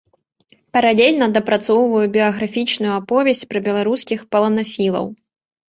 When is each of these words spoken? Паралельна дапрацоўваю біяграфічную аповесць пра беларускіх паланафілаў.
Паралельна 0.77 1.27
дапрацоўваю 1.35 2.07
біяграфічную 2.17 2.93
аповесць 2.99 3.47
пра 3.55 3.59
беларускіх 3.71 4.19
паланафілаў. 4.33 5.05